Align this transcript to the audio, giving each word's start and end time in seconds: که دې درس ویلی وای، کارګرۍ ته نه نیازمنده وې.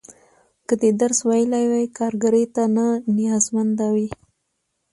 که 0.67 0.73
دې 0.81 0.91
درس 1.01 1.19
ویلی 1.27 1.65
وای، 1.71 1.85
کارګرۍ 1.97 2.45
ته 2.55 2.63
نه 2.75 2.87
نیازمنده 3.15 3.87
وې. 3.95 4.07